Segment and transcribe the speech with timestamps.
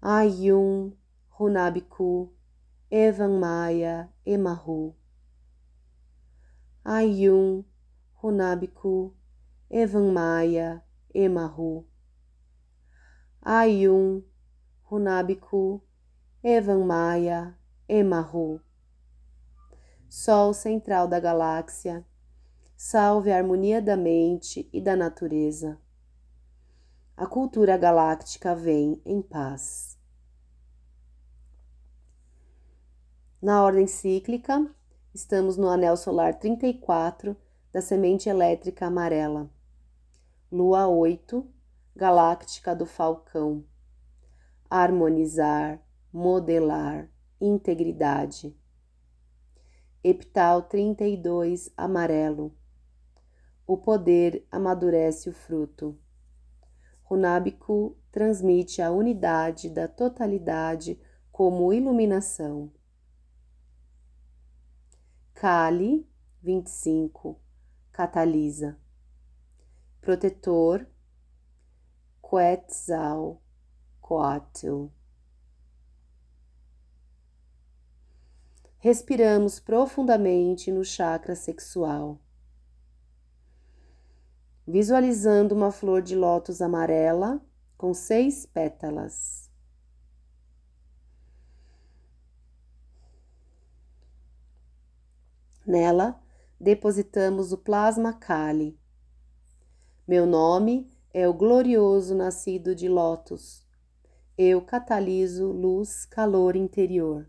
[0.00, 0.96] Ayun,
[1.38, 2.30] Runabiku,
[2.90, 4.94] Evan Maya, Emahu.
[6.84, 7.64] Ayun,
[8.22, 9.12] Runabiku,
[9.68, 10.82] Evan Maya,
[11.12, 11.84] Emahu.
[13.42, 14.22] Ayun,
[14.90, 15.80] Runabiku,
[16.44, 17.56] Evan Maia,
[17.88, 18.60] Emahu.
[20.08, 22.06] Sol central da galáxia,
[22.76, 25.76] salve a harmonia da mente e da natureza.
[27.16, 29.87] A cultura galáctica vem em paz.
[33.40, 34.68] Na ordem cíclica,
[35.14, 37.36] estamos no anel solar 34
[37.72, 39.48] da semente elétrica amarela.
[40.50, 41.48] Lua 8,
[41.94, 43.64] galáctica do Falcão.
[44.68, 45.80] Harmonizar,
[46.12, 47.08] modelar,
[47.40, 48.56] integridade.
[50.02, 52.52] Epital 32 amarelo.
[53.64, 55.96] O poder amadurece o fruto.
[57.04, 61.00] Runábico transmite a unidade da totalidade
[61.30, 62.72] como iluminação.
[65.40, 66.04] Kali
[66.42, 67.38] 25
[67.92, 68.76] catalisa.
[70.00, 70.84] Protetor
[72.20, 73.40] Quetzal
[74.00, 74.88] Coatl.
[78.80, 82.20] respiramos profundamente no chakra sexual.
[84.66, 87.40] Visualizando uma flor de lótus amarela
[87.76, 89.47] com seis pétalas.
[95.68, 96.20] Nela,
[96.60, 98.76] depositamos o plasma Kali.
[100.06, 103.64] Meu nome é o glorioso nascido de lótus.
[104.36, 107.28] Eu cataliso luz, calor interior.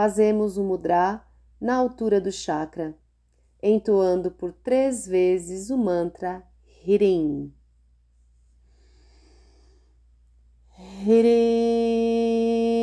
[0.00, 1.22] fazemos o mudra
[1.60, 2.96] na altura do chakra,
[3.62, 6.42] entoando por três vezes o mantra
[6.86, 7.52] Hirim.
[11.06, 12.79] Hirim.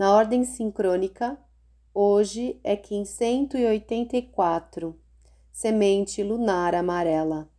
[0.00, 1.38] Na ordem sincrônica,
[1.92, 4.98] hoje é Kim 184,
[5.52, 7.50] semente lunar amarela.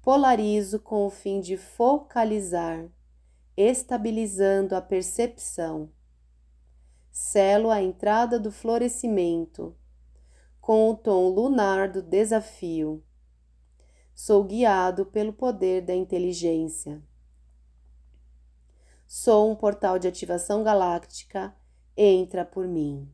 [0.00, 2.88] Polarizo com o fim de focalizar,
[3.56, 5.90] estabilizando a percepção.
[7.10, 9.76] Selo a entrada do florescimento,
[10.60, 13.02] com o tom lunar do desafio.
[14.14, 17.02] Sou guiado pelo poder da inteligência.
[19.10, 21.56] Sou um portal de ativação galáctica.
[21.96, 23.10] Entra por mim.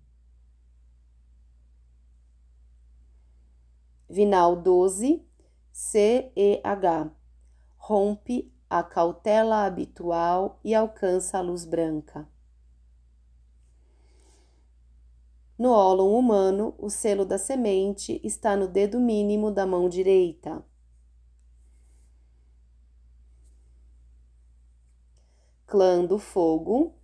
[4.11, 5.25] Vinal 12,
[5.71, 7.13] CEH.
[7.77, 12.29] Rompe a cautela habitual e alcança a luz branca.
[15.57, 20.61] No ólon humano, o selo da semente está no dedo mínimo da mão direita.
[25.75, 26.95] Clã do fogo.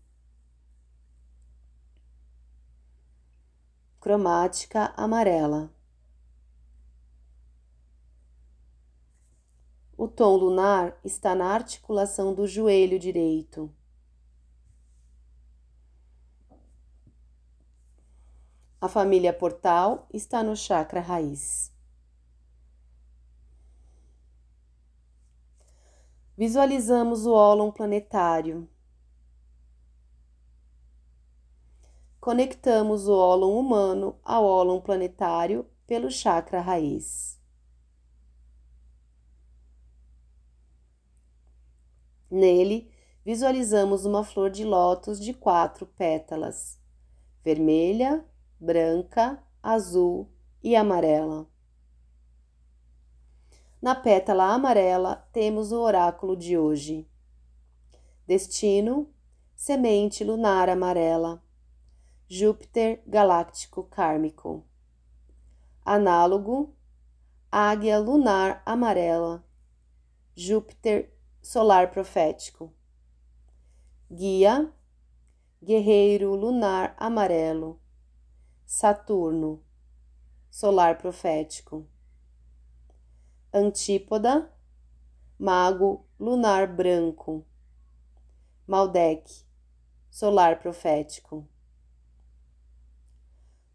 [3.98, 5.74] Cromática amarela.
[9.96, 13.74] O tom lunar está na articulação do joelho direito.
[18.80, 21.74] A família portal está no chakra raiz.
[26.36, 28.68] Visualizamos o ólon planetário.
[32.20, 37.40] Conectamos o ólon humano ao ólon planetário pelo chakra raiz.
[42.30, 42.90] Nele,
[43.24, 46.78] visualizamos uma flor de lótus de quatro pétalas:
[47.42, 48.24] vermelha,
[48.58, 50.30] branca, azul
[50.62, 51.46] e amarela.
[53.80, 57.08] Na pétala amarela temos o oráculo de hoje.
[58.26, 59.08] Destino:
[59.56, 61.42] semente lunar amarela.
[62.28, 64.66] Júpiter galáctico kármico.
[65.82, 66.76] Análogo:
[67.50, 69.42] águia lunar amarela.
[70.36, 71.10] Júpiter
[71.40, 72.74] solar profético.
[74.10, 74.70] Guia:
[75.62, 77.80] guerreiro lunar amarelo.
[78.66, 79.64] Saturno,
[80.50, 81.88] solar profético.
[83.52, 84.48] Antípoda,
[85.36, 87.44] mago lunar branco.
[88.64, 89.28] Maldek,
[90.08, 91.48] solar profético.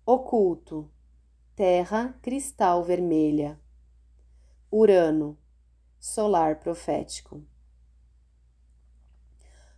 [0.05, 0.89] Oculto,
[1.57, 3.59] terra cristal vermelha.
[4.71, 5.37] Urano,
[5.99, 7.45] solar profético.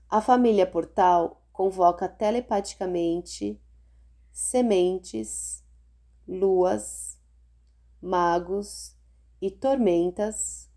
[0.07, 3.59] A família Portal convoca telepaticamente
[4.31, 5.65] sementes,
[6.27, 7.19] luas,
[7.99, 8.96] magos
[9.41, 10.69] e tormentas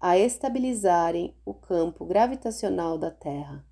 [0.00, 3.64] a estabilizarem o campo gravitacional da Terra.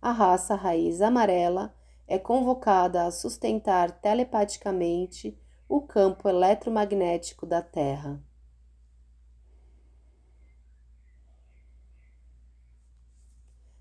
[0.00, 1.74] A raça raiz amarela
[2.06, 5.38] é convocada a sustentar telepaticamente
[5.68, 8.22] o campo eletromagnético da Terra.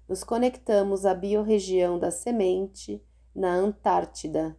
[0.10, 3.00] nos conectamos à biorregião da semente
[3.34, 4.58] na Antártida,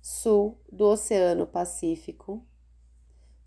[0.00, 2.44] sul do Oceano Pacífico,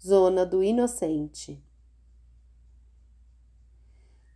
[0.01, 1.63] zona do inocente.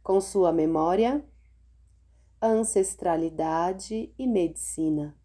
[0.01, 1.23] Com sua memória,
[2.41, 5.15] ancestralidade e medicina.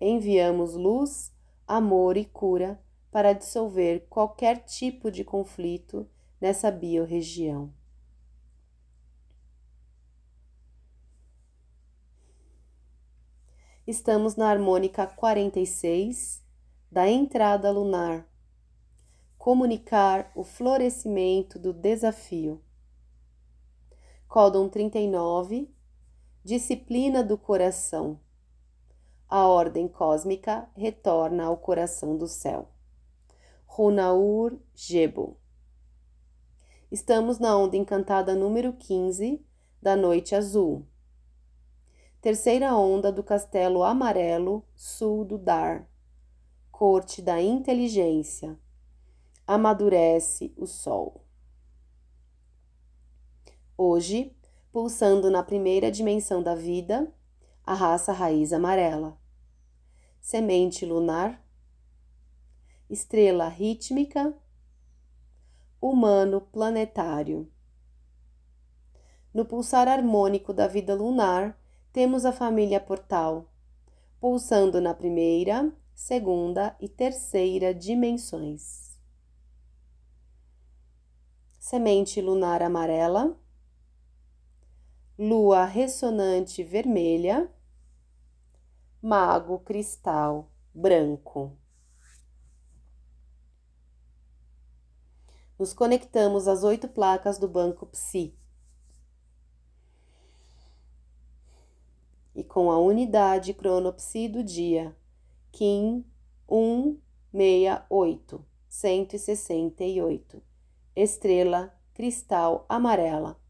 [0.00, 1.32] Enviamos luz,
[1.66, 6.08] amor e cura para dissolver qualquer tipo de conflito
[6.40, 7.72] nessa biorregião.
[13.90, 16.40] Estamos na harmônica 46
[16.90, 18.24] da entrada lunar.
[19.36, 22.62] Comunicar o florescimento do desafio.
[24.28, 25.68] Códon 39
[26.44, 28.20] Disciplina do coração.
[29.28, 32.68] A ordem cósmica retorna ao coração do céu.
[33.66, 35.36] Runaur Jebo.
[36.92, 39.44] Estamos na onda encantada número 15
[39.82, 40.86] da noite azul
[42.20, 45.88] terceira onda do castelo amarelo sul do Dar,
[46.70, 48.58] corte da inteligência,
[49.46, 51.24] amadurece o sol.
[53.76, 54.36] Hoje,
[54.70, 57.10] pulsando na primeira dimensão da vida,
[57.64, 59.18] a raça raiz amarela,
[60.20, 61.42] semente lunar,
[62.90, 64.36] estrela rítmica,
[65.80, 67.50] humano planetário.
[69.32, 71.59] No pulsar harmônico da vida lunar,
[71.92, 73.48] temos a família Portal,
[74.20, 78.96] pulsando na primeira, segunda e terceira dimensões.
[81.58, 83.36] Semente lunar amarela,
[85.18, 87.52] lua ressonante vermelha,
[89.02, 91.58] mago cristal branco.
[95.58, 98.39] Nos conectamos às oito placas do banco Psi
[102.34, 104.96] e com a unidade cronopsi do dia,
[105.52, 106.04] Kim
[106.48, 106.98] 1
[107.32, 110.42] 68 168
[110.94, 113.40] Estrela cristal amarela.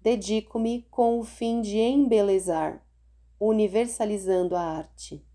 [0.00, 2.84] Dedico-me com o fim de embelezar,
[3.40, 5.26] universalizando a arte.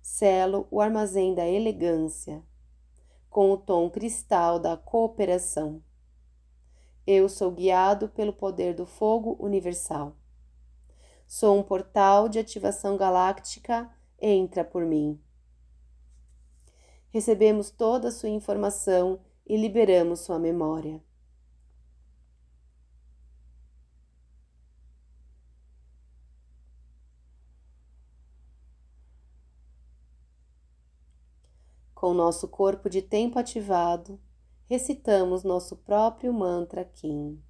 [0.00, 2.42] Selo o armazém da elegância,
[3.28, 5.82] com o tom cristal da cooperação.
[7.10, 10.14] Eu sou guiado pelo poder do fogo universal.
[11.26, 15.18] Sou um portal de ativação galáctica, entra por mim.
[17.08, 21.02] Recebemos toda a sua informação e liberamos sua memória.
[31.94, 34.20] Com nosso corpo de tempo ativado,
[34.68, 37.42] recitamos nosso próprio mantra Kim.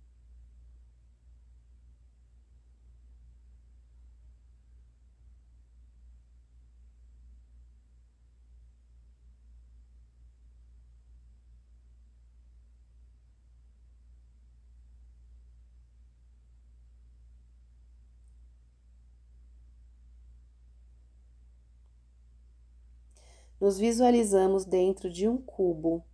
[23.61, 26.05] nos visualizamos dentro de um cubo.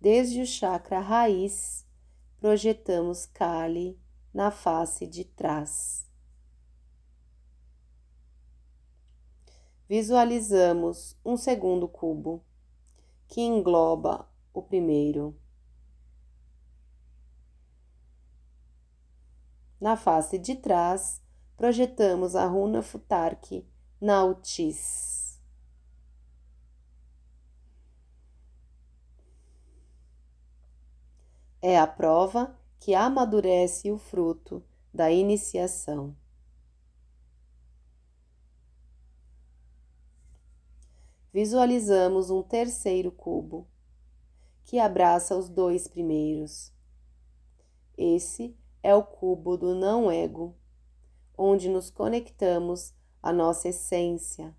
[0.00, 1.86] Desde o chakra raiz,
[2.40, 4.00] projetamos Kali
[4.32, 6.08] na face de trás.
[9.86, 12.42] Visualizamos um segundo cubo,
[13.28, 15.36] que engloba o primeiro.
[19.78, 21.20] Na face de trás,
[21.58, 23.66] projetamos a runa Futark
[24.00, 24.24] na
[31.62, 34.62] é a prova que amadurece o fruto
[34.92, 36.16] da iniciação.
[41.32, 43.68] Visualizamos um terceiro cubo
[44.64, 46.72] que abraça os dois primeiros.
[47.96, 50.56] Esse é o cubo do não-ego,
[51.36, 54.56] onde nos conectamos à nossa essência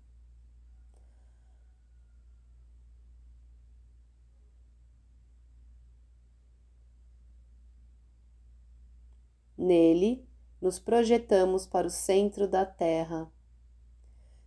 [9.62, 10.28] Nele,
[10.60, 13.30] nos projetamos para o centro da Terra,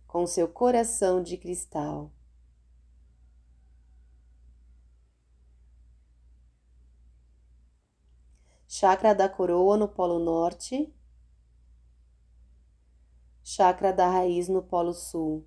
[0.06, 2.12] com seu coração de cristal.
[8.68, 10.94] Chakra da coroa no Polo Norte,
[13.42, 15.46] chakra da raiz no Polo Sul.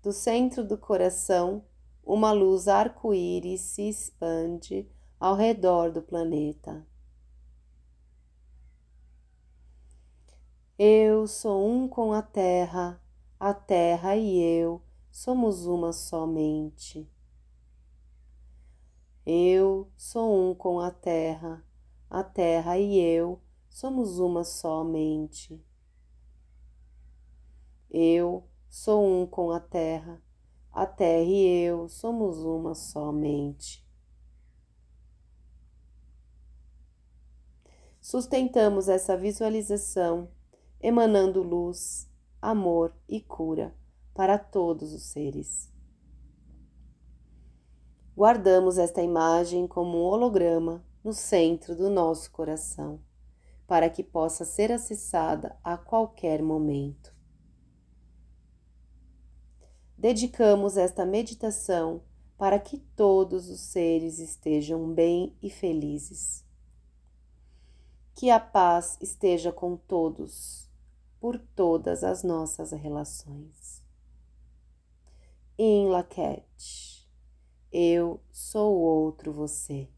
[0.00, 1.66] Do centro do coração,
[2.02, 4.90] uma luz arco-íris se expande
[5.20, 6.82] ao redor do planeta.
[10.78, 12.98] Eu sou um com a Terra,
[13.38, 17.06] a Terra e eu somos uma somente.
[19.26, 21.62] Eu sou um com a Terra,
[22.08, 25.62] a Terra e eu somos uma somente.
[27.90, 30.22] Eu sou um com a Terra,
[30.72, 33.89] a Terra e eu somos uma somente.
[38.00, 40.30] Sustentamos essa visualização
[40.80, 42.08] emanando luz,
[42.40, 43.76] amor e cura
[44.14, 45.70] para todos os seres.
[48.16, 53.00] Guardamos esta imagem como um holograma no centro do nosso coração,
[53.66, 57.14] para que possa ser acessada a qualquer momento.
[59.96, 62.02] Dedicamos esta meditação
[62.38, 66.48] para que todos os seres estejam bem e felizes
[68.20, 70.68] que a paz esteja com todos,
[71.18, 73.82] por todas as nossas relações.
[75.56, 77.10] Em Laquete,
[77.72, 79.88] eu sou o outro você.